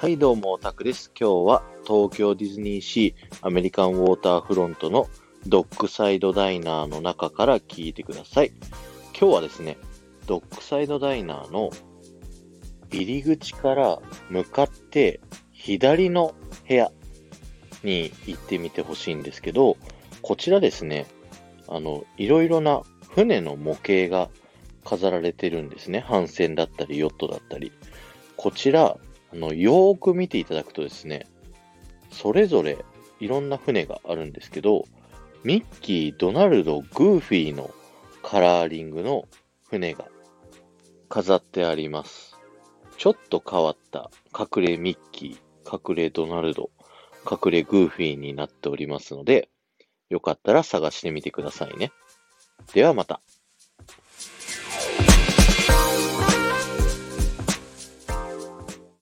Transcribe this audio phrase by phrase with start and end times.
[0.00, 1.10] はい、どうも、オタクです。
[1.18, 5.08] 今日は東京ディズニーシーアメリカンウォーターフロントの
[5.44, 8.52] ドッグサイドダイナーの中から聞いてください。
[9.18, 9.76] 今日はですね、
[10.28, 11.70] ドッグサイドダイナーの
[12.92, 13.98] 入り口から
[14.30, 15.18] 向かって
[15.50, 16.32] 左の
[16.68, 16.92] 部屋
[17.82, 19.76] に行ってみてほしいんですけど、
[20.22, 21.08] こちらですね、
[21.66, 22.82] あの、いろいろな
[23.16, 24.30] 船の模型が
[24.84, 25.98] 飾られてるんですね。
[26.02, 27.72] 帆船だったり、ヨットだったり。
[28.36, 28.96] こちら、
[29.32, 31.26] あの、よーく見ていただくとですね、
[32.10, 32.78] それぞれ
[33.20, 34.86] いろんな船があるんですけど、
[35.44, 37.70] ミッキー、ドナルド、グーフィーの
[38.22, 39.28] カラーリングの
[39.68, 40.06] 船が
[41.08, 42.36] 飾ってあります。
[42.96, 46.70] ちょっと変わった隠れミッキー、隠れドナルド、
[47.30, 49.48] 隠れグーフィーになっておりますので、
[50.08, 51.92] よかったら探してみてくださいね。
[52.74, 53.20] ではまた。